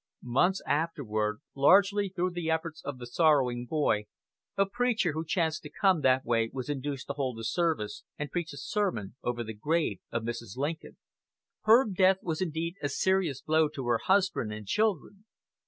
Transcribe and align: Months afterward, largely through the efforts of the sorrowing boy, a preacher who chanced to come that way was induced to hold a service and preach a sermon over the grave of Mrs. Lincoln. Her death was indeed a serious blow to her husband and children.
Months 0.23 0.63
afterward, 0.65 1.41
largely 1.55 2.09
through 2.09 2.31
the 2.31 2.49
efforts 2.49 2.81
of 2.83 2.97
the 2.97 3.05
sorrowing 3.05 3.67
boy, 3.67 4.05
a 4.57 4.65
preacher 4.65 5.11
who 5.11 5.23
chanced 5.23 5.61
to 5.61 5.69
come 5.69 6.01
that 6.01 6.25
way 6.25 6.49
was 6.51 6.69
induced 6.71 7.05
to 7.05 7.13
hold 7.13 7.37
a 7.37 7.43
service 7.43 8.03
and 8.17 8.31
preach 8.31 8.51
a 8.51 8.57
sermon 8.57 9.15
over 9.21 9.43
the 9.43 9.53
grave 9.53 9.99
of 10.11 10.23
Mrs. 10.23 10.57
Lincoln. 10.57 10.97
Her 11.65 11.85
death 11.87 12.17
was 12.23 12.41
indeed 12.41 12.77
a 12.81 12.89
serious 12.89 13.43
blow 13.43 13.69
to 13.69 13.85
her 13.89 13.99
husband 13.99 14.51
and 14.51 14.65
children. 14.65 15.25